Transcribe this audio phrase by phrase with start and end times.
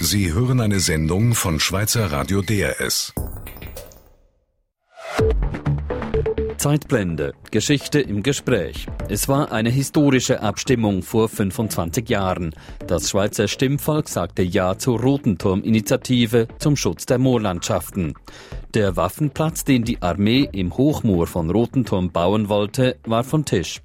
[0.00, 3.12] Sie hören eine Sendung von Schweizer Radio DRS.
[6.56, 7.34] Zeitblende.
[7.50, 8.86] Geschichte im Gespräch.
[9.08, 12.54] Es war eine historische Abstimmung vor 25 Jahren.
[12.86, 18.14] Das Schweizer Stimmvolk sagte Ja zur Rotenturm-Initiative zum Schutz der Moorlandschaften.
[18.74, 23.82] Der Waffenplatz, den die Armee im Hochmoor von Rotenturm bauen wollte, war vom Tisch.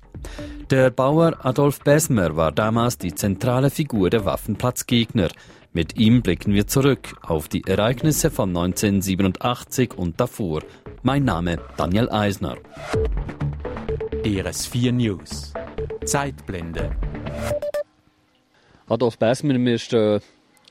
[0.70, 5.30] Der Bauer Adolf Besmer war damals die zentrale Figur der Waffenplatzgegner.
[5.76, 10.62] Mit ihm blicken wir zurück auf die Ereignisse von 1987 und davor.
[11.02, 12.58] Mein Name Daniel Eisner.
[14.24, 15.52] DRS4 News.
[16.06, 16.96] Zeitblende.
[18.88, 20.22] Adolf Besmer, wir stehen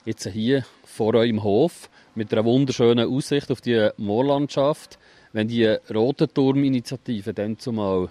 [0.05, 5.01] jetzt hier vor eurem Hof mit einer wunderschönen Aussicht auf die Moorlandschaft.
[5.33, 8.09] Wenn die Rote Turm-Initiative dann zumal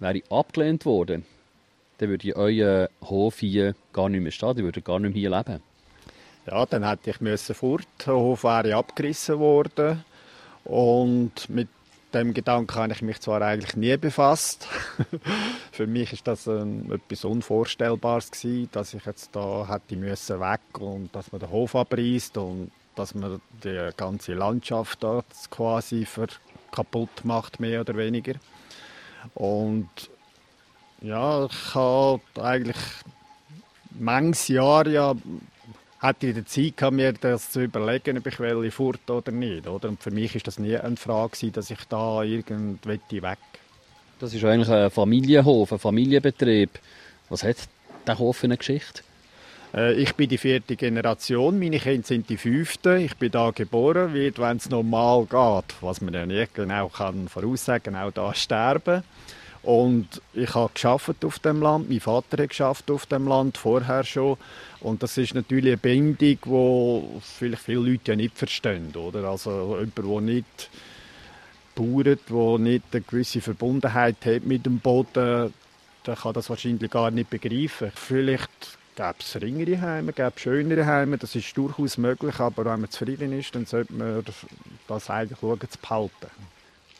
[0.00, 1.24] wäre abgelehnt worden,
[1.98, 5.30] dann würde euer Hof hier gar nicht mehr stehen, ihr würdet gar nicht mehr hier
[5.30, 5.73] leben.
[6.46, 7.86] Ja, dann hätte ich müssen fort.
[8.06, 10.04] Der Hof wäre abgerissen worden.
[10.64, 11.68] Und mit
[12.12, 14.68] dem Gedanken habe ich mich zwar eigentlich nie befasst.
[15.72, 20.60] Für mich ist das ein, etwas Unvorstellbares gewesen, dass ich jetzt da hätte müssen weg
[20.78, 26.28] und dass man den Hof abreißt und dass man die ganze Landschaft dort quasi für
[26.70, 28.34] kaputt macht, mehr oder weniger.
[29.34, 29.88] Und
[31.00, 32.76] ja, ich habe eigentlich
[33.98, 35.14] manches Jahr ja
[36.04, 39.66] hätte ich die Zeit gehabt, mir das zu überlegen, ob ich will fort oder nicht.
[39.66, 39.88] Oder?
[39.88, 43.38] Und für mich ist das nie eine Frage, dass ich da irgendwie weg
[44.20, 46.70] Das ist eigentlich ein Familienhof, ein Familienbetrieb.
[47.28, 47.56] Was hat
[48.06, 49.02] der Hof für eine Geschichte?
[49.74, 52.98] Äh, ich bin die vierte Generation, meine Kinder sind die fünfte.
[52.98, 57.28] Ich bin da geboren, wird, wenn es normal geht, was man ja nicht genau kann
[57.28, 59.02] voraussagen, auch da sterben.
[59.64, 61.88] Und ich habe geschafft auf dem Land.
[61.88, 64.36] Mein Vater hat geschafft auf dem Land vorher schon.
[64.80, 69.24] Und das ist natürlich eine Bindung, die vielleicht viele Leute ja nicht verstehen, oder?
[69.24, 70.70] Also jemand, der nicht
[71.74, 75.52] bauert, der nicht eine gewisse Verbundenheit hat mit dem Boden,
[76.06, 77.90] der kann das wahrscheinlich gar nicht begreifen.
[77.94, 82.82] Vielleicht gäbe es ringere Heime, gäbe es schönere Heime, das ist durchaus möglich, aber wenn
[82.82, 84.24] man zufrieden ist, dann sollte man
[84.88, 86.30] das eigentlich schauen, zu behalten.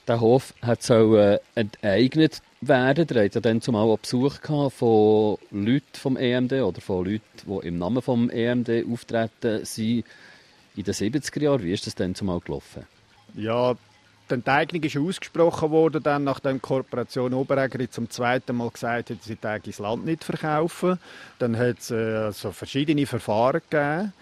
[0.07, 3.07] Der Hof hat so äh, enteignet werden.
[3.11, 4.37] Ihr hattet ja dann zumal auch Besuch
[4.71, 10.05] von Leuten vom EMD oder von Leuten, die im Namen vom EMD auftreten sind
[10.77, 11.63] in den 70er Jahren.
[11.63, 12.87] Wie ist das denn zumal gelaufen?
[13.35, 13.75] Ja,
[14.31, 19.23] die Enteignung ist ausgesprochen worden, dann, nachdem die Kooperation Oberägeri zum zweiten Mal gesagt hat,
[19.23, 20.99] sie das Land nicht verkaufen.
[21.39, 24.13] Dann hat es äh, also verschiedene Verfahren gegeben.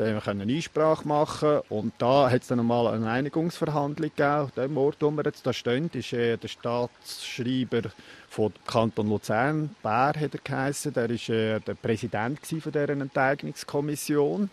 [0.00, 4.50] Dann können wir Einsprache machen und da hat es dann nochmal eine Einigungsverhandlung gegeben.
[4.56, 7.90] Dem Ort, wo wir jetzt da stehen, ist äh, der Staatsschreiber
[8.30, 10.94] von Kanton Luzern, Bär hat er geheissen.
[10.94, 14.48] Der war äh, der Präsident von dieser Enteignungskommission.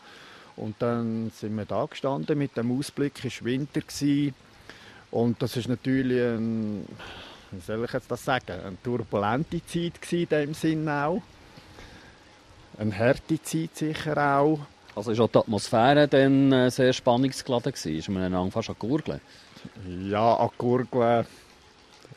[0.57, 3.79] Und dann sind wir da gestanden mit dem Ausblick, es war Winter.
[3.79, 4.35] Gewesen.
[5.11, 6.85] Und das ist natürlich ein,
[7.51, 11.21] wie soll ich jetzt das sagen, eine turbulente Zeit in dem Sinn auch.
[12.77, 14.59] Eine harte Zeit sicher auch.
[14.97, 17.99] Also ist auch die Atmosphäre dann äh, sehr spannungsgeladen gewesen?
[17.99, 19.21] Ist man dann fast an Gurgeln?
[20.09, 21.27] Ja, an Gurgeln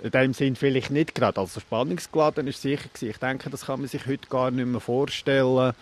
[0.02, 1.38] in dem Sinn vielleicht nicht gerade.
[1.38, 2.88] Also spannungsgeladen ist sicher.
[3.02, 5.74] Ich denke, das kann man sich heute gar nicht mehr vorstellen.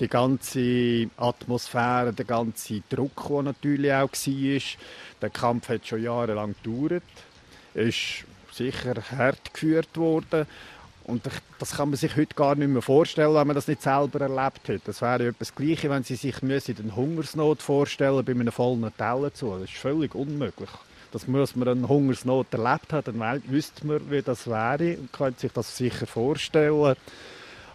[0.00, 4.60] Die ganze Atmosphäre, der ganze Druck, der natürlich auch war.
[5.22, 7.04] Der Kampf hat schon jahrelang gedauert.
[7.74, 10.48] Ist sicher hart geführt worden.
[11.04, 11.22] Und
[11.58, 14.68] das kann man sich heute gar nicht mehr vorstellen, wenn man das nicht selber erlebt
[14.68, 14.82] hat.
[14.84, 19.32] Das wäre etwas Gleiche, wenn Sie sich müssen, den Hungersnot vorstellen bei einem vollen Teller
[19.34, 19.50] zu.
[19.58, 20.70] Das ist völlig unmöglich.
[21.12, 25.40] Das muss man eine Hungersnot erlebt haben, dann wüsste man, wie das wäre und könnte
[25.40, 26.94] sich das sicher vorstellen.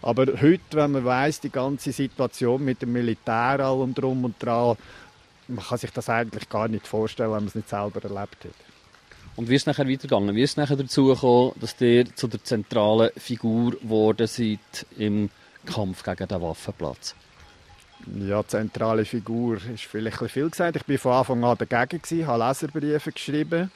[0.00, 4.76] Aber heute, wenn man weiß die ganze Situation mit dem Militär allem drum und dran,
[5.48, 8.75] man kann sich das eigentlich gar nicht vorstellen, wenn man es nicht selber erlebt hat.
[9.36, 10.34] Und wie ist es nachher weitergegangen?
[10.34, 15.28] Wie ist es nachher dazu gekommen, dass ihr zu der zentralen Figur geworden seid im
[15.66, 17.14] Kampf gegen den Waffenplatz?
[18.14, 20.76] Ja, zentrale Figur ist vielleicht ein viel gesagt.
[20.76, 23.70] Ich war von Anfang an dagegen, habe Leserbriefe geschrieben,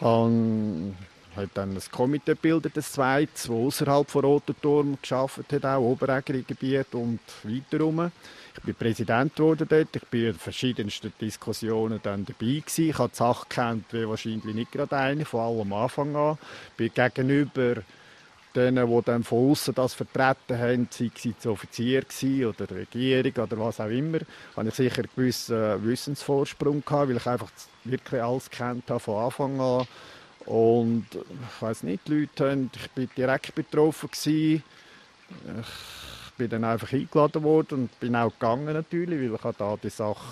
[0.00, 0.94] habe
[1.36, 6.94] hat dann ein Komitee gebildet, ein zweites, das außerhalb von Rotenturm geschafft hat, auch Oberägeri-Gebiet
[6.94, 8.10] und weiter
[8.56, 12.90] Ich bin Präsident geworden dort, ich bin in verschiedensten Diskussionen dann dabei gewesen.
[12.90, 16.38] Ich habe die Sache kennt wie wahrscheinlich nicht gerade eine, von allem am Anfang an.
[16.70, 17.82] Ich bin gegenüber
[18.54, 22.02] denen, die dann von außen das vertreten haben, sei es Offizier
[22.48, 24.18] oder Regierung oder was auch immer,
[24.56, 27.50] habe ich sicher einen gewissen Wissensvorsprung gehabt, weil ich einfach
[27.84, 29.86] wirklich alles kennt habe von Anfang an
[30.50, 34.64] und ich weiß nicht, die Leute haben, ich bin direkt betroffen gewesen.
[35.60, 39.90] Ich bin dann einfach eingeladen worden und bin auch gegangen natürlich, weil ich da die
[39.90, 40.26] Sache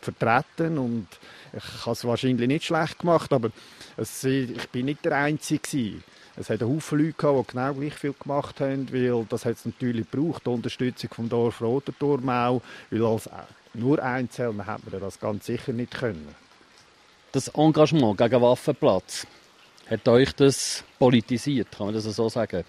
[0.00, 1.08] vertreten und
[1.52, 3.50] ich habe es wahrscheinlich nicht schlecht gemacht, aber
[3.96, 6.04] es, ich bin nicht der Einzige gewesen.
[6.36, 9.66] Es hat Haufen Leute gehabt, die genau gleich viel gemacht haben, weil das hat es
[9.66, 13.28] natürlich gebraucht, die Unterstützung vom Dorf Roterturm auch, weil als
[13.72, 16.43] nur Einzelner hätte man das ganz sicher nicht können.
[17.34, 19.26] Das Engagement gegen Waffenplatz,
[19.90, 22.62] hat euch das politisiert, kann man das so sagen?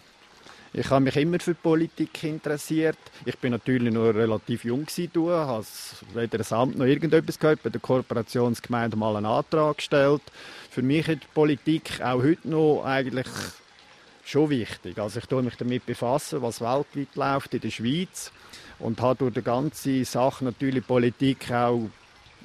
[0.73, 2.97] Ich habe mich immer für Politik interessiert.
[3.25, 5.63] Ich bin natürlich noch relativ jung gewesen, habe
[6.15, 10.23] weder ein Amt noch irgendetwas gehört, bei der Kooperationsgemeinde mal einen Antrag gestellt.
[10.71, 13.27] Für mich ist Politik auch heute noch eigentlich
[14.23, 14.97] schon wichtig.
[14.97, 18.31] Also ich tue mich damit befassen, was weltweit läuft in der Schweiz
[18.79, 21.87] und habe durch die ganze Sache natürlich Politik auch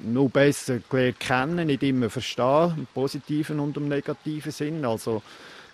[0.03, 4.85] noch besser gelernt kennen, nicht immer verstehen, im positiven und im negativen Sinn.
[4.85, 5.21] Also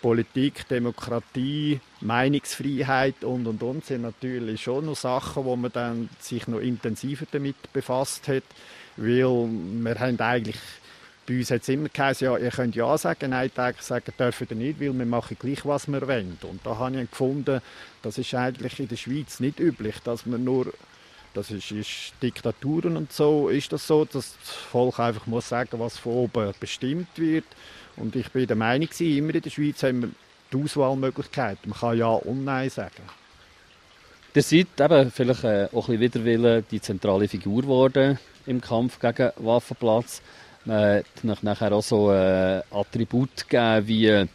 [0.02, 6.48] Politik, Demokratie, Meinungsfreiheit und und und sind natürlich schon noch Sachen, wo man dann sich
[6.48, 8.44] noch intensiver damit befasst hat,
[8.96, 10.58] weil wir haben eigentlich
[11.28, 14.48] bei uns hat es immer geheißen, ja, ihr könnt ja sagen, nein, eigentlich sagen dürfen
[14.50, 16.38] ihr nicht, weil wir machen gleich, was wir wollen.
[16.42, 17.60] Und da habe ich gefunden,
[18.02, 20.74] das ist eigentlich in der Schweiz nicht üblich, dass man nur
[21.38, 25.80] das ist, ist Diktaturen und so ist das so, dass das Volk einfach muss sagen,
[25.80, 27.46] was von oben bestimmt wird.
[27.96, 30.10] Und ich bin der Meinung, immer in der Schweiz haben wir
[30.52, 31.60] die Auswahlmöglichkeit.
[31.66, 33.04] Man kann ja und nein sagen.
[34.34, 39.00] Ihr seid eben vielleicht äh, auch ein bisschen wider die zentrale Figur geworden im Kampf
[39.00, 40.22] gegen Waffenplatz.
[40.66, 44.26] Man hat nachher auch so äh, Attribute gegeben wie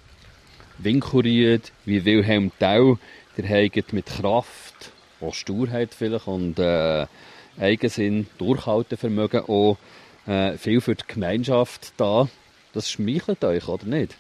[0.79, 2.97] Winkuried, wie Wilhelm Tell.
[3.37, 7.07] Der hat mit Kraft, auch Sturheit vielleicht und äh,
[7.59, 9.77] Eigensinn, Durchhaltevermögen auch
[10.27, 12.29] äh, viel für die Gemeinschaft da.
[12.73, 14.17] Das schmeichelt euch, oder nicht?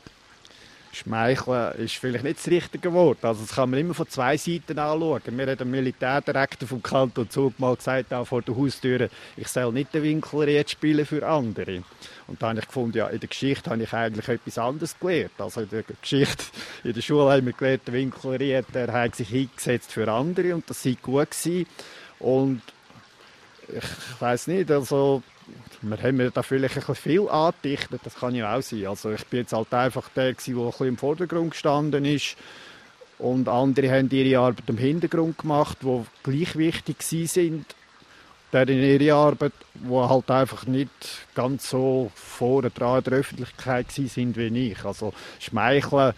[0.92, 3.24] Schmeicheln ist vielleicht nicht das richtige Wort.
[3.24, 5.22] Also das kann man immer von zwei Seiten anschauen.
[5.30, 9.72] Mir hat der Militärdirektor vom Kanton Zug mal gesagt, auch vor der Haustür, ich soll
[9.72, 11.82] nicht den Winkelried spielen für andere.
[12.26, 15.32] Und da habe ich gefunden, ja, in der Geschichte habe ich eigentlich etwas anderes gelernt.
[15.38, 16.44] Also in der Geschichte,
[16.84, 20.68] in der Schule haben wir gelernt, der Winkelried, der hat sich eingesetzt für andere und
[20.68, 21.66] das sei gut gewesen.
[22.18, 22.60] Und
[23.68, 25.22] ich weiß nicht, also
[25.80, 28.86] wir haben mir da vielleicht ein bisschen viel angedichtet, das kann ja auch sein.
[28.86, 32.36] Also ich bin jetzt halt einfach der, der ein bisschen im Vordergrund gestanden ist
[33.18, 37.66] und andere haben ihre Arbeit im Hintergrund gemacht, die gleich wichtig sind
[38.52, 40.90] der in ihrer Arbeit, die halt einfach nicht
[41.34, 44.84] ganz so vorne dran der Öffentlichkeit sind wie ich.
[44.84, 46.12] Also Schmeicheln,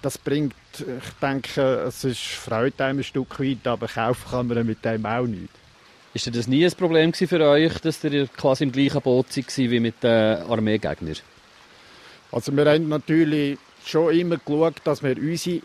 [0.00, 4.84] das bringt, ich denke, es ist Freude ein Stück weit, aber kaufen kann man mit
[4.84, 5.50] dem auch nicht.
[6.14, 9.80] Ist das nie ein Problem für euch, dass ihr quasi im gleichen Boot seid wie
[9.80, 11.16] mit den Armeegegnern?
[12.30, 15.62] Also wir haben natürlich schon immer geschaut, dass wir unsere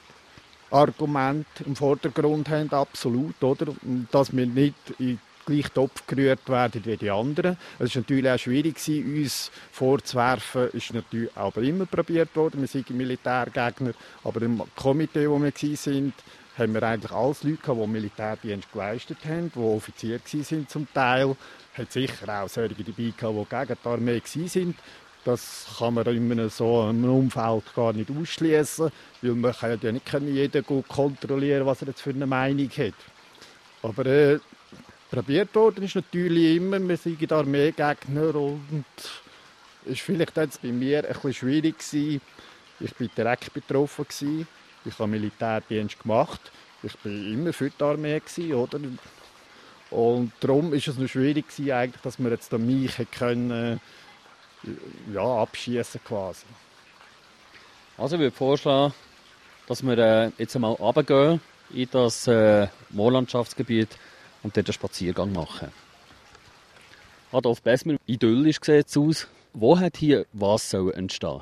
[0.71, 3.73] Argumente im Vordergrund haben, absolut, oder?
[4.11, 7.57] Dass wir nicht in gleich Topf gerührt werden wie die anderen.
[7.79, 10.69] Es war natürlich auch schwierig, uns vorzuwerfen.
[10.73, 12.61] ist natürlich aber immer probiert worden.
[12.61, 16.13] Wir sind Militärgegner, aber im Komitee, wo wir waren,
[16.57, 21.35] haben wir eigentlich alles Leute gehabt, die Militärdienst geleistet haben, die Offizier waren zum Teil.
[21.73, 24.75] Es hat sicher auch solche dabei gehabt, die gegen die Armee waren.
[25.23, 28.89] Das kann man in so einem Umfeld gar nicht ausschließen,
[29.21, 32.93] weil man kann ja nicht jeden gut kontrollieren, was er jetzt für eine Meinung hat.
[33.83, 34.39] Aber äh,
[35.11, 38.85] probiert worden ist natürlich immer, wir sind Armeegegner und
[39.85, 42.21] ist vielleicht jetzt bei mir ein bisschen schwierig gewesen.
[42.79, 44.47] Ich war direkt betroffen gewesen.
[44.87, 46.51] Ich habe Militärdienst gemacht.
[46.83, 48.21] Ich war immer für die Armee,
[48.53, 48.79] oder?
[49.89, 53.79] Und darum ist es noch schwierig gewesen, eigentlich, dass wir jetzt mich können,
[55.13, 56.45] ja, abschießen quasi.
[57.97, 58.93] Also ich würde vorschlagen,
[59.67, 61.41] dass wir äh, jetzt einmal runtergehen
[61.73, 63.89] in das äh, Moorlandschaftsgebiet
[64.43, 65.69] und dort einen Spaziergang machen.
[67.31, 69.27] Adolf Besmer, idyllisch sieht es aus.
[69.53, 71.41] Wo hat hier was soll entstehen?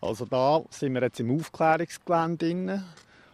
[0.00, 2.84] Also da sind wir jetzt im Aufklärungsgelände drin,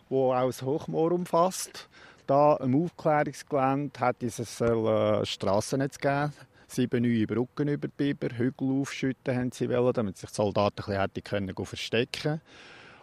[0.09, 1.89] wo auch das Hochmoor umfasst.
[2.27, 6.33] Da im Aufklärungsgelände hat es ein äh, Strassennetz gegeben.
[6.67, 10.83] Sieben neue Brücken über die Biber, Hügel aufschütten haben sie wollen, damit sich die Soldaten
[10.91, 12.41] ein bisschen können verstecken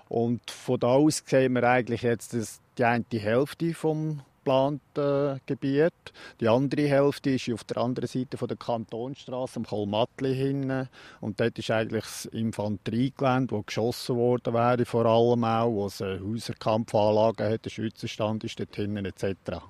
[0.10, 2.36] Und von da aus sehen wir eigentlich jetzt
[2.78, 5.94] die eine Hälfte vom geplanten Gebiet.
[6.42, 10.88] Die andere Hälfte ist auf der anderen Seite von der Kantonstraße am Kolmatli hin.
[11.22, 16.02] Und dort ist eigentlich das Infanteriegelände, wo geschossen worden wäre, vor allem auch, wo es
[16.02, 19.64] Häuserkampfanlagen hat, der Schützenstand ist dort hinten etc.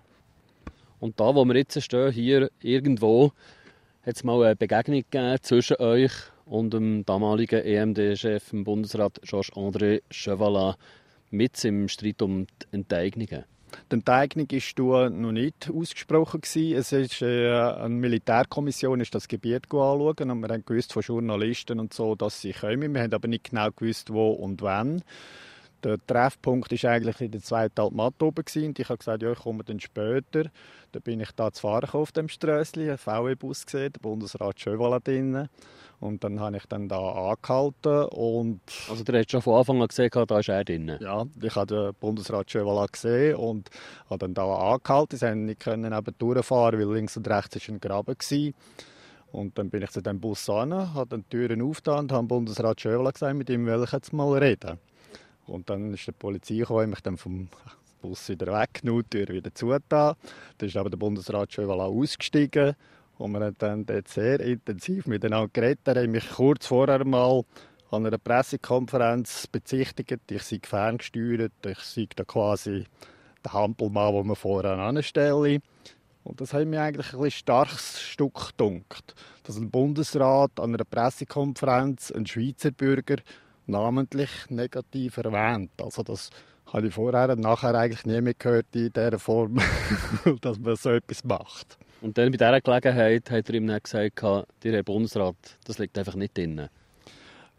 [0.99, 3.31] Und da, wo wir jetzt stehen, hier irgendwo,
[4.05, 6.11] hat es mal eine Begegnung gegeben zwischen euch
[6.45, 10.77] und dem damaligen EMD-Chef, dem Bundesrat Georges-André Chevalat,
[11.29, 13.45] mit im Streit um die Enteignungen.
[13.91, 16.41] Die Enteignung war noch nicht ausgesprochen.
[16.41, 16.77] Gewesen.
[16.77, 21.79] Es ist äh, eine Militärkommission ist das Gebiet anschauen und wir haben gewusst von Journalisten
[21.79, 22.93] und so, dass sie kommen.
[22.93, 25.03] Wir haben aber nicht genau gewusst, wo und wann.
[25.83, 28.43] Der Treffpunkt war eigentlich in der zweiten Altmatte oben.
[28.55, 30.45] Und ich habe gesagt, ja, ich komme dann später.
[30.93, 34.99] Da bin ich da zu fahren auf dem Strössli, einen VW-Bus gesehen, der Bundesrat Schöwala
[34.99, 35.49] drin.
[35.99, 38.59] Und dann habe ich dann da angehalten und...
[38.89, 40.97] Also du hast schon von Anfang an gesehen, da ist er drin?
[40.99, 43.69] Ja, ich habe den Bundesrat Schöwala gesehen und
[44.09, 45.17] habe dann da angehalten.
[45.17, 48.15] Sie konnten nicht eben durchfahren, weil links und rechts war ein Graben.
[48.17, 48.53] Gewesen.
[49.31, 52.81] Und dann bin ich zu dem Bus an, habe die Türen aufgetan und habe Bundesrat
[52.81, 54.77] Schöwala gesagt, mit ihm will ich jetzt mal reden.
[55.47, 57.49] Und dann ist die Polizei gekommen, mich dann vom
[58.01, 60.15] Bus wieder weggenommen, die Tür wieder zugetan.
[60.57, 62.75] Dann ist aber der Bundesrat Schöwala ausgestiegen
[63.17, 65.87] und wir haben dann dort sehr intensiv miteinander geredet.
[65.87, 67.43] Er hat mich kurz vorher mal
[67.91, 72.85] an einer Pressekonferenz bezichtigt, ich sei ferngesteuert, ich sei da quasi
[73.45, 75.61] der Hampelmann, den man vorher anstelle.
[76.23, 82.11] Und das hat mir eigentlich ein starkes Stück gedunkt, dass ein Bundesrat an einer Pressekonferenz
[82.11, 83.17] einen Schweizer Bürger
[83.67, 85.71] namentlich negativ erwähnt.
[85.81, 86.29] Also das
[86.71, 89.59] habe ich vorher und nachher eigentlich nie mehr gehört in dieser Form,
[90.41, 91.77] dass man so etwas macht.
[92.01, 95.97] Und dann bei dieser Gelegenheit hat er ihm dann gesagt, der Herr Bundesrat, das liegt
[95.97, 96.67] einfach nicht drin.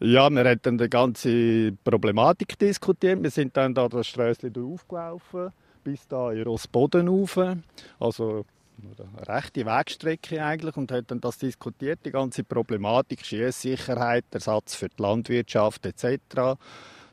[0.01, 3.23] Ja, wir haben dann die ganze Problematik diskutiert.
[3.23, 5.51] Wir sind dann da das Sträußchen aufgelaufen,
[5.83, 7.39] bis da in Rossboden rauf.
[7.99, 8.45] Also
[8.79, 14.89] eine rechte Wegstrecke eigentlich und hat dann das diskutiert, die ganze Problematik, Schiesssicherheit, Ersatz für
[14.89, 16.59] die Landwirtschaft etc.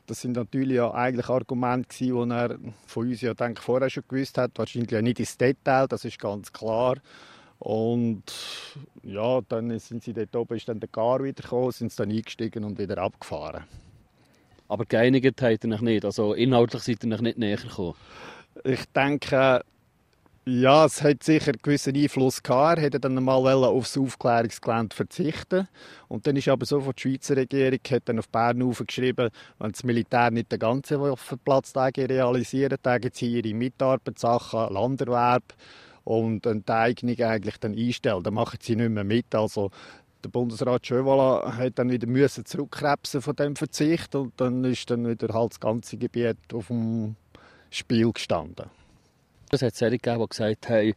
[0.06, 4.38] Das sind natürlich ja eigentlich Argumente die er von uns ja denke, vorher schon gewusst
[4.38, 6.96] hat, wahrscheinlich ja nicht ins Detail, das ist ganz klar.
[7.58, 8.24] Und
[9.04, 12.10] ja, dann sind sie dort oben, ist dann der Gar wieder gekommen, sind sie dann
[12.10, 13.64] eingestiegen und wieder abgefahren.
[14.66, 17.94] Aber geeinigt ihr euch nicht, also inhaltlich seid ihr nicht näher gekommen?
[18.64, 19.62] Ich denke,
[20.44, 22.78] ja, es hat sicher einen gewissen Einfluss gehabt.
[22.78, 25.68] Er hätte dann mal aufs Aufklärungsgelände verzichten
[26.08, 29.30] Und dann ist aber so der Schweizer Regierung hat dann auf Bern geschrieben,
[29.60, 35.44] wenn das Militär nicht den ganzen Waffenplatz realisiert, dann gibt sie ihre Mitarbeitssachen, Landerwerb
[36.02, 38.24] und eine Eignung eigentlich dann einstellen.
[38.24, 39.32] Dann machen sie nicht mehr mit.
[39.36, 39.70] Also
[40.24, 45.06] der Bundesrat Schövala hat dann wieder müssen zurückkrebsen von dem Verzicht und dann ist dann
[45.06, 47.14] wieder halt das ganze Gebiet auf dem
[47.70, 48.81] Spiel gestanden.
[49.54, 50.94] Es hat solche gegeben, die gesagt haben,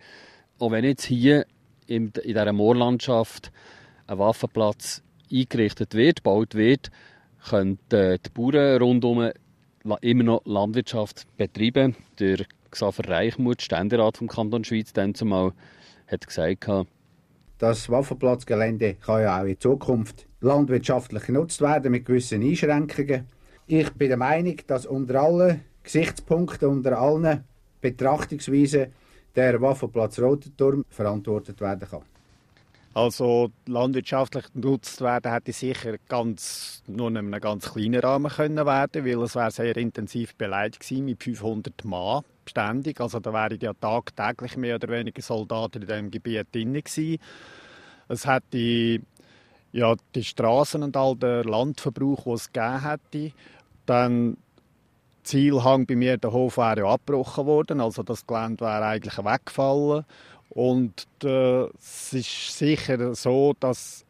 [0.59, 1.45] auch wenn jetzt hier
[1.88, 3.51] in, dieser Moorlandschaft
[4.07, 6.89] ein Waffenplatz eingerichtet wird, gebaut wird,
[7.50, 9.29] können die Bauern rundherum
[10.00, 11.97] immer noch Landwirtschaft betreiben.
[12.17, 15.51] Der Xaver Reichmuth, Ständerat vom Kanton Schweiz, dann zumal
[16.07, 16.69] hat gesagt,
[17.57, 23.27] das Waffenplatzgelände kann ja auch in Zukunft landwirtschaftlich genutzt werden mit gewissen Einschränkungen.
[23.67, 27.43] Ich bin der Meinung, dass unter allen Gesichtspunkten, unter allen
[27.91, 28.91] Betrachtungsweise
[29.35, 32.01] der Waffenplatz Rotenturm verantwortet werden kann.
[32.95, 39.05] Also landwirtschaftlich genutzt werden hätte sicher ganz, nur in einem ganz kleinen Rahmen können werden,
[39.05, 43.01] weil es wäre sehr intensiv beleidigt gewesen mit 500 Mann beständig.
[43.01, 47.19] Also da wären ja tagtäglich mehr oder weniger Soldaten in diesem Gebiet drin gewesen.
[48.07, 49.01] Es hätte
[49.73, 53.31] ja die Straßen und all der Landverbrauch, den es gegeben hätte,
[53.85, 54.37] dann
[55.25, 60.05] Zielhang bei mir, der Hof wäre ja abgebrochen worden, also das Gelände wäre eigentlich weggefallen.
[60.50, 64.05] Und äh, es ist sicher so, dass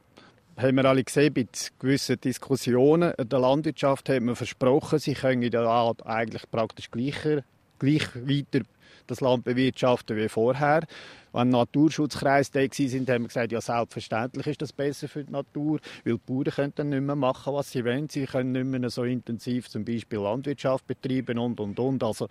[0.57, 1.47] haben wir alle gesehen, bei
[1.79, 7.43] gewissen Diskussionen der Landwirtschaft hat man versprochen, sie können ja eigentlich praktisch gleicher,
[7.79, 8.65] gleich weiter
[9.07, 10.85] das Land bewirtschaften wie vorher.
[11.33, 15.79] Wenn Naturschutzkreise da waren, haben wir gesagt, ja selbstverständlich ist das besser für die Natur,
[16.05, 18.07] weil die Bauern können dann nicht mehr machen, was sie wollen.
[18.07, 22.03] Sie können nicht mehr so intensiv zum Beispiel Landwirtschaft betreiben und, und, und.
[22.03, 22.29] Also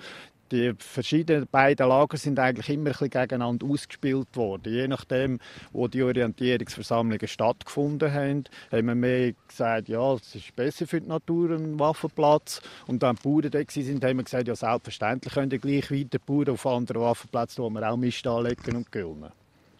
[0.52, 4.72] die verschiedenen beiden Lager sind eigentlich immer ein bisschen gegeneinander ausgespielt worden.
[4.72, 5.40] Je nachdem,
[5.72, 11.08] wo die Orientierungsversammlungen stattgefunden haben, haben wir mehr gesagt, ja, es ist besser für die
[11.08, 12.60] Natur ein Waffenplatz.
[12.86, 16.18] Und dann die Bauern da sind, haben wir gesagt, ja, selbstverständlich können die gleich weiter
[16.18, 19.32] Bauern auf anderen Waffenplätzen, wo wir auch Mist anlegen und güllen.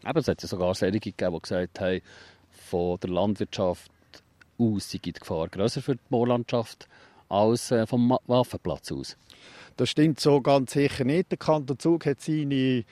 [0.03, 2.01] Aber es hat ja sogar solche gegeben, die gesagt haben,
[2.51, 3.91] von der Landwirtschaft
[4.59, 6.89] aus sei die Gefahr grösser für die Moorlandschaft
[7.29, 9.17] als äh, vom Waffenplatz aus.
[9.77, 11.31] Das stimmt so ganz sicher nicht.
[11.31, 12.85] Der Kanton Zug hat seine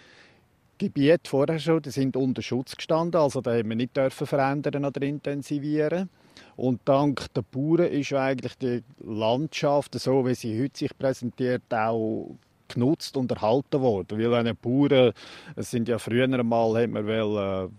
[0.79, 4.85] Gebiete vorher schon, die sind unter Schutz gestanden, also da haben wir nicht dürfen verändern
[4.85, 6.09] oder intensivieren.
[6.57, 12.37] Und dank der Bauern ist eigentlich die Landschaft, so wie sie heute sich präsentiert, auch
[12.69, 14.19] genutzt und erhalten worden.
[14.19, 15.13] Weil eine Bauern,
[15.55, 17.71] es sind ja früher einmal, hat man will,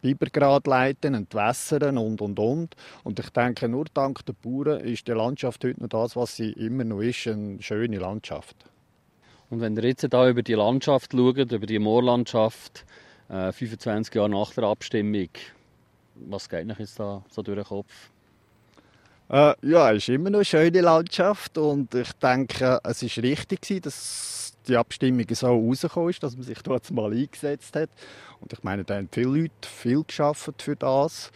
[0.00, 2.76] Bibergrad leiten, entwässern und, und, und.
[3.04, 6.52] Und ich denke, nur dank der Bauern ist die Landschaft heute noch das, was sie
[6.52, 8.56] immer noch ist, eine schöne Landschaft.
[9.50, 12.84] Und wenn ihr jetzt da über die Landschaft schaut, über die Moorlandschaft,
[13.28, 15.28] äh, 25 Jahre nach der Abstimmung,
[16.14, 18.10] was geht euch jetzt da so durch den Kopf?
[19.30, 23.82] Äh, ja, es ist immer noch eine schöne Landschaft und ich denke, es ist richtig
[23.82, 27.90] dass die Abstimmung so rausgekommen ist, dass man sich dort mal eingesetzt hat.
[28.40, 31.32] Und ich meine, da haben viele Leute viel geschafft für das.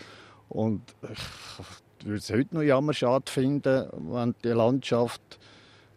[0.49, 5.39] Und ich würde es heute noch jammer schade finden, wenn die Landschaft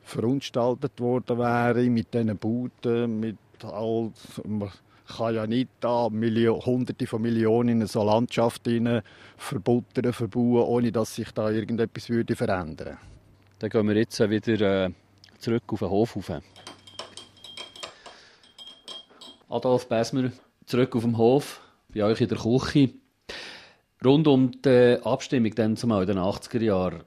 [0.03, 4.11] verunstaltet worden wäre mit diesen Bauten, mit all,
[4.45, 4.71] man
[5.07, 8.69] kann ja nicht da Millio Hunderte von Millionen in so Landschaft
[9.37, 12.97] verbuttern, verbauen, ohne dass sich da irgendetwas würde verändern
[13.59, 14.91] Dann gehen wir jetzt wieder äh,
[15.39, 16.17] zurück auf den Hof.
[19.55, 20.33] Adolf Besmer,
[20.65, 22.89] zurück auf dem Hof, bei euch in der Küche.
[24.03, 27.03] Rund um die Abstimmung dann zumal in den 80er Jahren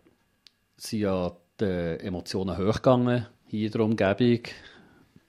[0.79, 1.65] sind ja die
[2.01, 4.45] Emotionen hochgegangen hier in der Umgebung.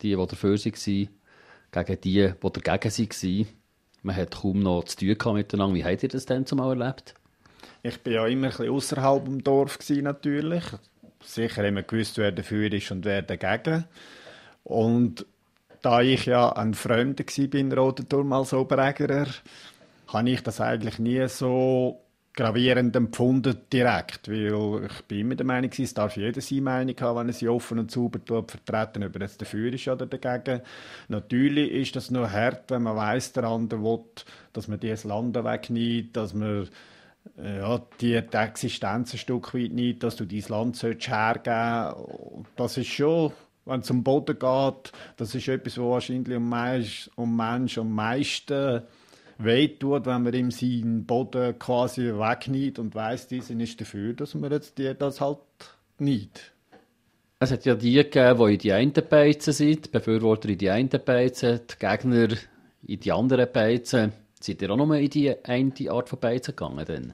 [0.02, 1.10] Die, die dafür waren,
[1.72, 3.48] gegen die, die dagegen waren.
[4.02, 5.76] Man hat kaum noch zu tun miteinander.
[5.76, 7.16] Wie habt ihr das denn zumal erlebt?
[7.84, 10.64] Ich war ja immer ein außerhalb des Dorf natürlich.
[11.22, 13.84] Sicher immer gewusst, wer dafür ist und wer dagegen.
[14.64, 15.26] Und
[15.82, 19.28] da ich ja ein Fremder war in Rotenturm als Oberägerer,
[20.08, 22.02] habe ich das eigentlich nie so
[22.34, 27.20] gravierend empfunden direkt, weil ich bin immer der Meinung, es darf jeder seine Meinung haben,
[27.20, 30.62] wenn er sie offen und sauber tut, vertreten, ob er jetzt dafür ist oder dagegen.
[31.10, 34.00] Natürlich ist das nur hart, wenn man weiß, der andere will,
[34.54, 36.70] dass man dieses Land wegnimmt, dass man
[37.38, 42.50] äh, ja, die, Existenz ein Stück weit nicht, dass du dein Land hergeben sollst.
[42.56, 43.34] Das ist schon
[43.70, 47.94] wenn es um Boden geht, das ist etwas, was wahrscheinlich um, Mensch, um Menschen am
[47.94, 48.82] meisten
[49.38, 54.52] wehtut, wenn man ihm seinen Boden quasi wegnimmt und weiss, diese ist dafür, dass man
[54.52, 55.40] jetzt die, das halt
[55.98, 56.54] nicht.
[57.40, 60.70] Es hat ja die gegeben, die in die einen Beizen sind, die Befürworter in die
[60.70, 62.28] einen Beizen, die Gegner
[62.86, 64.12] in die anderen Beizen.
[64.42, 66.86] Seid ihr auch noch in die eine Art von Beizen gegangen?
[66.86, 67.14] Denn?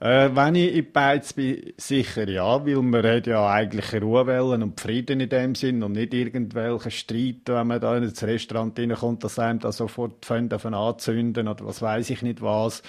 [0.00, 4.80] Äh, wenn ich in Beiz bin, sicher ja, weil man hat ja eigentlich Ruhe und
[4.80, 9.38] Frieden in dem Sinn und nicht irgendwelche Streit, wenn man da ins Restaurant reinkommt, dass
[9.38, 12.82] einem da sofort davon anzünden oder was weiß ich nicht was.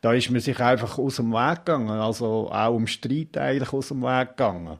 [0.00, 3.88] Da ist man sich einfach aus dem Weg gegangen, also auch um Streit eigentlich aus
[3.88, 4.78] dem Weg gegangen.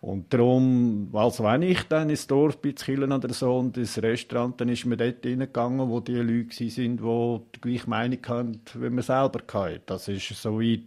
[0.00, 4.58] Und darum, also wenn ich dann ins Dorf bin, Killen oder so, und ins Restaurant,
[4.58, 8.88] dann ist man dort reingegangen, wo die Leute sind, die die gleiche Meinung haben, wie
[8.88, 9.82] man selber hatte.
[9.84, 10.84] Das ist so weit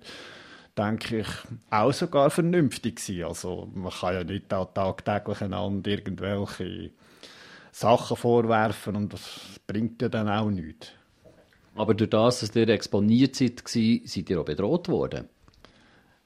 [0.80, 1.28] denke ich,
[1.70, 3.24] auch sogar vernünftig sein.
[3.24, 6.92] Also man kann ja nicht tagtäglich einander irgendwelche
[7.72, 10.92] Sachen vorwerfen und das bringt ja dann auch nichts.
[11.76, 15.30] Aber durch das, dass ihr exponiert seid, seid ihr auch bedroht worden?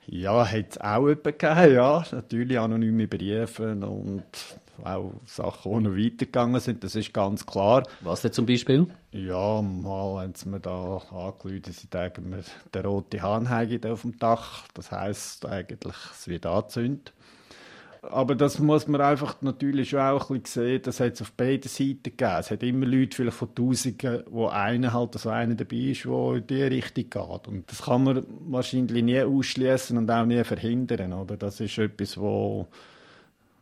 [0.06, 2.06] Ja, hat es auch jemanden gegeben, ja.
[2.12, 4.24] Natürlich anonyme Briefe und
[4.84, 7.84] auch Sachen, die noch weitergegangen sind, das ist ganz klar.
[8.02, 8.88] Was denn zum Beispiel?
[9.12, 13.48] Ja, mal haben sie mir da angerufen, sie sagen mir, der rote Hahn
[13.86, 14.68] auf dem Dach.
[14.74, 17.14] Das heisst eigentlich, es wird angezündet.
[18.02, 21.32] Aber das muss man einfach natürlich schon auch ein bisschen sehen, das hat es auf
[21.32, 22.36] beiden Seiten gegeben.
[22.38, 26.34] Es hat immer Leute, vielleicht von Tausenden, wo einer halt, also einer dabei ist, der
[26.34, 27.48] in die Richtung geht.
[27.48, 31.38] Und das kann man wahrscheinlich nie ausschließen und auch nie verhindern, oder?
[31.38, 32.68] Das ist etwas, wo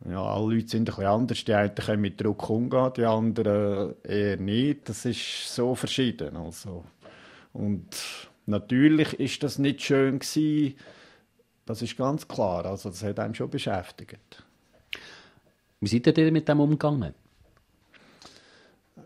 [0.08, 1.44] ja, alle Leute sind ein bisschen anders.
[1.44, 4.88] Die einen können mit Druck umgehen, die anderen eher nicht.
[4.88, 6.36] Das ist so verschieden.
[6.36, 6.84] Also.
[7.52, 7.86] Und
[8.46, 10.76] natürlich ist das nicht schön gewesen.
[11.66, 12.66] Das ist ganz klar.
[12.66, 14.44] Also das hat einen schon beschäftigt.
[15.80, 17.14] Wie seid ihr mit dem umgegangen?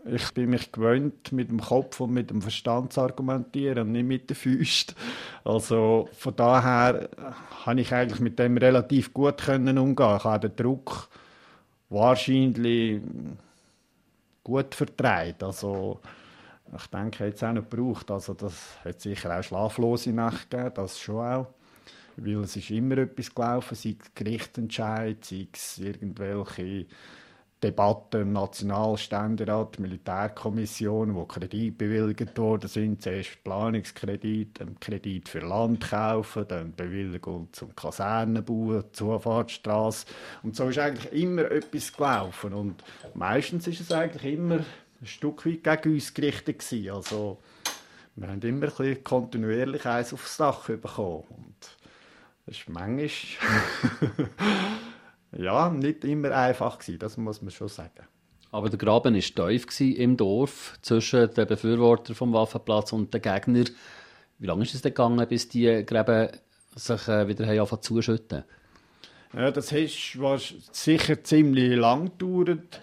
[0.09, 4.05] Ich bin mich gewöhnt, mit dem Kopf und mit dem Verstand zu argumentieren und nicht
[4.05, 4.95] mit den Füßen.
[5.43, 7.09] Also von daher
[7.65, 10.17] habe ich eigentlich mit dem relativ gut können umgehen.
[10.17, 11.09] Ich habe den Druck
[11.89, 13.01] wahrscheinlich
[14.43, 15.43] gut vertreibt.
[15.43, 15.99] Also
[16.75, 18.09] ich denke, jetzt auch nicht gebraucht.
[18.11, 21.47] Also das hat sicher auch schlaflose Nacht gegeben, das schon auch.
[22.15, 26.85] Weil es ist immer etwas gelaufen, sei es Gerichtsentscheid, sei es irgendwelche
[27.63, 33.01] Debatten im Nationalständerat, Militärkommission, wo Kredite bewilligt worden sind.
[33.01, 40.05] Zuerst Planungskredit, dann Kredit für Land kaufen, dann Bewilligung zum Kasernenbau, Zufahrtsstraße.
[40.43, 42.53] Und so ist eigentlich immer etwas gelaufen.
[42.53, 42.83] Und
[43.15, 44.57] meistens ist es eigentlich immer
[45.01, 46.91] ein Stück weit gegen uns gerichtet gewesen.
[46.91, 47.39] Also,
[48.15, 51.23] wir haben immer ein bisschen kontinuierlich eins aufs Dach bekommen.
[51.29, 51.55] Und
[52.45, 53.09] das ist manchmal
[55.37, 58.07] ja, nicht immer einfach gewesen, das muss man schon sagen.
[58.51, 63.69] Aber der Graben war tief im Dorf zwischen den Befürwortern vom Waffenplatz und den Gegnern.
[64.39, 66.29] Wie lange ist es denn gegangen, bis die Gräben
[66.75, 68.43] sich äh, wieder anfangen zuschütten?
[69.33, 72.81] Ja, das war sicher ziemlich lang gedauert.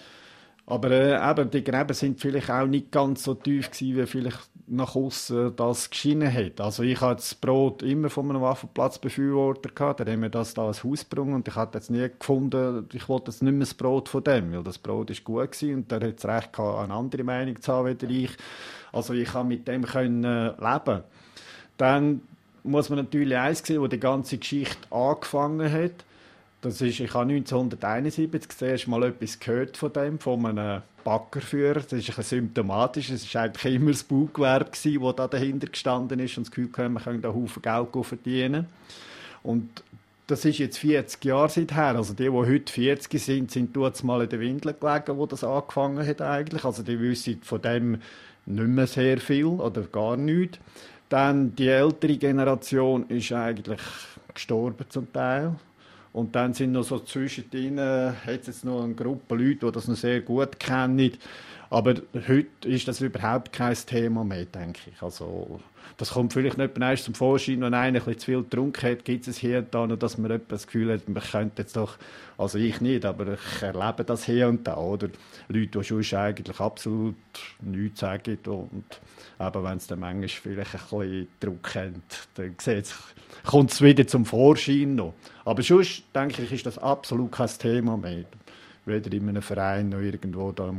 [0.67, 4.51] Aber äh, eben, die Gräben sind vielleicht auch nicht ganz so tief gewesen, wie vielleicht
[4.67, 6.61] nach außen das geschienen hat.
[6.61, 10.67] Also ich hatte das Brot immer von einem Waffenplatzbefürworter gehabt, der hat mir das da
[10.67, 13.75] als Haus gebracht und ich hatte jetzt nie gefunden, ich wollte jetzt nicht mehr das
[13.75, 16.79] Brot von dem, weil das Brot ist gut gewesen und der hat das Recht gehabt,
[16.79, 18.31] eine andere Meinung zu haben wie ich.
[18.93, 21.03] Also ich kann mit dem können äh, leben.
[21.77, 22.23] Dann
[22.63, 26.05] muss man natürlich eins sehen, wo die ganze Geschichte angefangen hat
[26.65, 31.81] das ist, ich habe 1971 zuerst mal etwas gehört von dem, von einem Backerführer.
[31.81, 33.11] Das ist ein symptomatisch.
[33.11, 36.89] Es war eigentlich immer das Baugewerbe, das da dahinter gestanden ist und das Gefühl hatte,
[36.89, 38.67] man könnte da Haufen Geld verdienen.
[39.43, 39.83] Und
[40.27, 41.97] das ist jetzt 40 Jahre seither.
[41.97, 45.45] Also die, die heute 40 sind, sind dort mal in den Windeln gelegen, wo das
[45.45, 46.65] angefangen hat eigentlich.
[46.65, 47.99] Also die wissen von dem
[48.47, 50.59] nicht mehr sehr viel oder gar nichts.
[51.11, 53.81] Dann die ältere Generation ist eigentlich
[54.33, 55.55] gestorben zum Teil.
[56.15, 59.97] Und dann sind noch so zwischendrin, hat es noch eine Gruppe Leute, die das noch
[59.97, 61.13] sehr gut kennen.
[61.75, 61.95] Aber
[62.29, 65.03] heute ist das überhaupt kein Thema mehr, denke ich.
[65.03, 65.61] Also,
[65.97, 69.27] das kommt vielleicht nicht erst zum Vorschein, wenn einer ein zu viel getrunken hat, gibt
[69.27, 71.97] es hier und da noch, dass man das Gefühl hat, man könnte jetzt doch,
[72.39, 75.09] also ich nicht, aber ich erlebe das hier und da, oder?
[75.49, 77.17] Leute, die schon eigentlich absolut
[77.61, 79.01] nichts sagen und
[79.41, 82.03] eben, wenn es dann manchmal vielleicht ein bisschen Druck haben,
[82.37, 82.57] dann
[83.45, 85.15] kommt es wieder zum Vorschein noch.
[85.45, 88.27] Aber sonst, denke ich, ist das absolut kein Thema mehr.
[88.85, 90.73] Weder in einem Verein noch irgendwo da.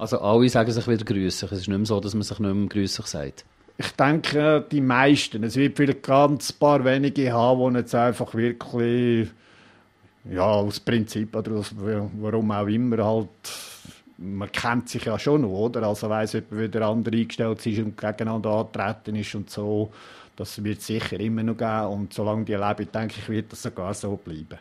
[0.00, 1.52] Also alle sagen sich wieder grüßig.
[1.52, 3.44] Es ist nicht mehr so, dass man sich nicht mehr grüßig sagt.
[3.76, 5.44] Ich denke, die meisten.
[5.44, 9.28] Es wird vielleicht ganz paar wenige haben, die jetzt einfach wirklich,
[10.24, 13.28] ja, aus Prinzip oder aus, warum auch immer halt,
[14.16, 15.82] man kennt sich ja schon noch, oder?
[15.82, 19.90] Also weiss jemand, wie der andere eingestellt ist und gegeneinander antreten ist und so.
[20.34, 23.92] Das wird sicher immer noch geben und solange die leben, denke ich, wird das sogar
[23.92, 24.58] so bleiben.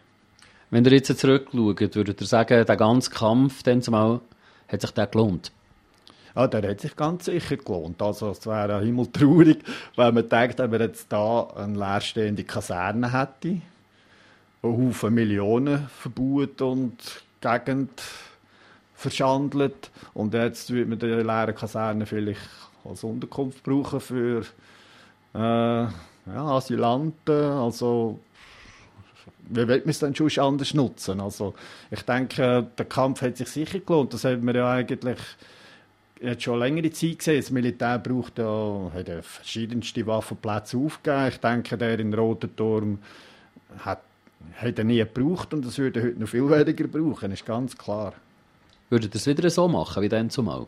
[0.69, 4.19] Wenn ihr jetzt zurückschaut, würdet ihr sagen, der ganze Kampf, dann zumal,
[4.71, 5.51] hat sich der gelohnt?
[6.35, 8.01] Ja, der hat sich ganz sicher gelohnt.
[8.01, 9.59] Also es wäre himmeltraurig,
[9.95, 13.61] wenn man denkt, wenn man jetzt da eine leerstehende Kaserne hätte,
[14.61, 16.97] einen Haufen Millionen verbaut und
[17.41, 18.01] Gegend
[18.93, 22.41] verschandelt und jetzt würde man die leere Kaserne vielleicht
[22.83, 24.41] als Unterkunft brauchen für
[25.33, 25.91] äh, ja,
[26.35, 28.19] Asylanten, also
[29.49, 31.19] wie wird man es dann schon anders nutzen?
[31.19, 31.53] Also
[31.89, 34.13] ich denke, der Kampf hat sich sicher gelohnt.
[34.13, 35.19] Das hat man ja eigentlich
[36.21, 37.41] jetzt schon längere Zeit gesehen.
[37.41, 41.27] Das Militär braucht ja, hat ja verschiedenste Waffenplätze aufgegeben.
[41.29, 42.99] Ich denke, der in Rotenturm
[43.79, 44.01] hat,
[44.55, 47.77] hat er nie gebraucht und das würde er heute noch viel weniger brauchen, ist ganz
[47.77, 48.13] klar.
[48.89, 50.67] Würdet ihr es wieder so machen wie dann zumal?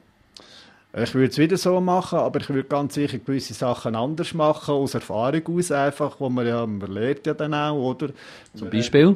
[0.94, 4.74] Ich würde es wieder so machen, aber ich würde ganz sicher gewisse Sachen anders machen,
[4.74, 8.10] aus Erfahrung aus einfach, wo man ja, man lernt ja dann auch, oder?
[8.54, 9.16] Zum Beispiel?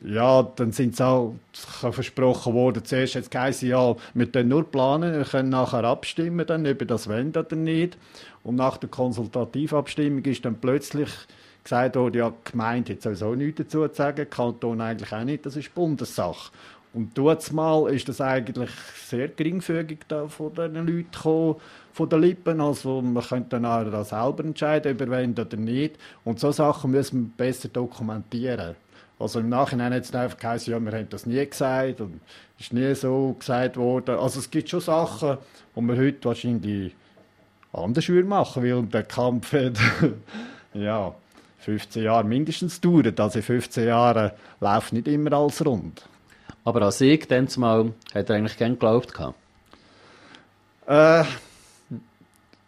[0.00, 4.70] Ja, dann sind es auch versprochen worden, zuerst hat es geheißen, ja, wir können nur
[4.70, 7.96] planen, wir können nachher abstimmen, dann, ob wir das wollen oder nicht.
[8.44, 11.08] Und nach der Konsultativabstimmung ist dann plötzlich
[11.64, 15.46] gesagt worden, ja, die Gemeinde hat sowieso nichts dazu zu sagen, Kanton eigentlich auch nicht,
[15.46, 16.52] das ist Bundessache.
[16.94, 17.16] Und
[17.52, 18.70] mal ist das eigentlich
[19.08, 21.56] sehr geringfügig da von den Leuten gekommen,
[21.92, 22.60] von den Lippen.
[22.60, 25.98] Also man könnte dann auch das selber entscheiden, er oder nicht.
[26.24, 28.76] Und so Sachen müssen wir besser dokumentieren.
[29.18, 32.20] Also im Nachhinein hat es einfach geheißen, ja, wir haben das nie gesagt und
[32.58, 34.16] ist nie so gesagt worden.
[34.16, 35.38] Also es gibt schon Sachen,
[35.74, 36.94] die wir heute wahrscheinlich
[37.72, 39.78] anders machen, weil der Kampf hat,
[40.74, 41.12] ja,
[41.58, 43.18] 15 Jahre mindestens dauert.
[43.18, 44.30] Also in 15 Jahren
[44.60, 46.04] läuft nicht immer alles rund.
[46.64, 49.12] Aber als ich dann zumal, hat er eigentlich gern geglaubt?
[50.86, 51.24] Äh,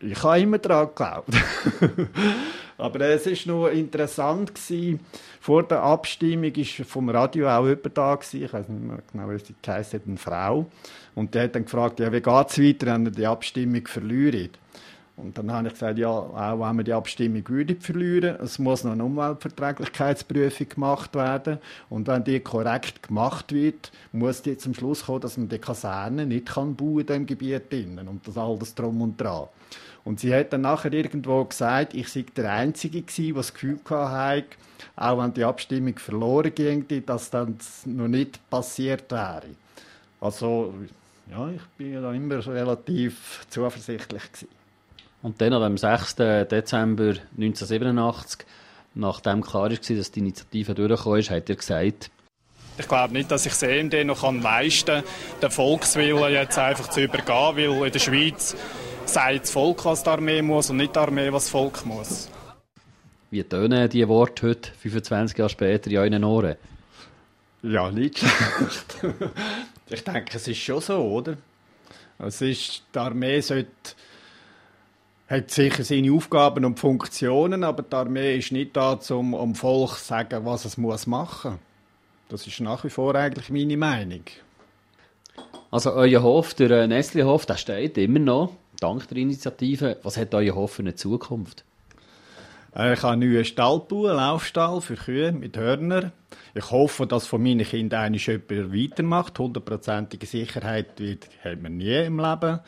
[0.00, 1.28] ich habe immer daran geglaubt.
[2.78, 5.00] Aber es war noch interessant gewesen.
[5.40, 8.44] Vor der Abstimmung war vom Radio auch jemand da gewesen.
[8.44, 10.66] Ich weiß nicht mehr genau, wie sie geheißen eine Frau.
[11.14, 14.58] Und der hat dann gefragt, ja, wie es weiter, wenn ihr die Abstimmung verliert?
[15.16, 18.84] Und dann habe ich gesagt, ja, auch wenn wir die Abstimmung würden verlieren, es muss
[18.84, 21.58] noch eine Umweltverträglichkeitsprüfung gemacht werden.
[21.88, 26.26] Und wenn die korrekt gemacht wird, muss die zum Schluss kommen, dass man die Kaserne
[26.26, 29.46] nicht kann bauen in diesem Gebiet innen und das alles drum und dran.
[30.04, 33.80] Und sie hat dann nachher irgendwo gesagt, ich sei der Einzige gewesen, der das Gefühl
[33.88, 34.44] hatte,
[34.96, 39.42] auch wenn die Abstimmung verloren ging, dass das noch nicht passiert wäre.
[40.20, 40.74] Also,
[41.30, 44.65] ja, ich bin da immer relativ zuversichtlich gewesen.
[45.26, 46.14] Und dann am 6.
[46.14, 48.46] Dezember 1987,
[48.94, 52.10] nachdem klar war, dass die Initiative durchgekommen ist, hat er gesagt,
[52.78, 55.04] ich glaube nicht, dass ich CMD noch leisten kann,
[55.42, 58.54] den Volkswillen jetzt einfach zu übergehen, weil in der Schweiz
[59.04, 62.28] sagt das Volk, was die Armee muss und nicht die Armee, was das Volk muss.
[63.32, 66.54] Wie tönen diese Worte heute, 25 Jahre später, in euren Ohren?
[67.64, 68.96] Ja, nicht schlecht.
[69.88, 71.36] Ich denke, es ist schon so, oder?
[72.20, 73.70] Es ist, die Armee sollte,
[75.28, 79.98] hat sicher seine Aufgaben und Funktionen, aber die Armee ist nicht da, um dem Volk
[79.98, 81.60] zu sagen, was es muss machen muss.
[82.28, 84.22] Das ist nach wie vor eigentlich meine Meinung.
[85.70, 89.98] Also euer Hof, der äh, Nestle-Hof, der steht immer noch, dank der Initiative.
[90.02, 91.64] Was hat euer Hof für eine Zukunft?
[92.74, 96.12] Äh, ich habe einen neuen Stall bauen, einen Laufstall für Kühe mit Hörner.
[96.54, 99.38] Ich hoffe, dass von meinen Kindern eine jemand weitermacht.
[99.38, 101.00] Hundertprozentige Sicherheit
[101.44, 102.60] hat man nie im Leben.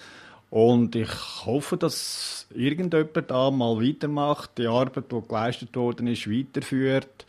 [0.50, 1.10] Und ich
[1.44, 7.26] hoffe, dass irgendjemand da mal weitermacht, die Arbeit, die geleistet worden ist, weiterführt,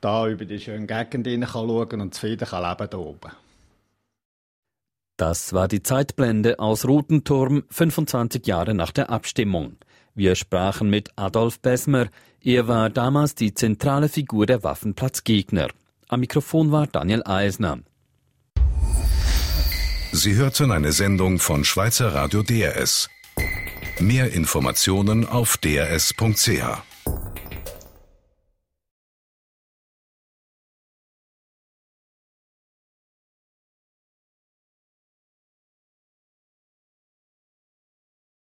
[0.00, 3.32] da über die schöne Gegend schauen kann und zufrieden kann leben da oben.
[5.16, 9.76] Das war die Zeitblende aus Rotenturm 25 Jahre nach der Abstimmung.
[10.14, 12.08] Wir sprachen mit Adolf Besmer.
[12.40, 15.68] Er war damals die zentrale Figur der Waffenplatzgegner.
[16.08, 17.78] Am Mikrofon war Daniel Eisner.
[20.16, 23.08] Sie hörten eine Sendung von Schweizer Radio DRS.
[23.98, 26.62] Mehr Informationen auf drs.ch.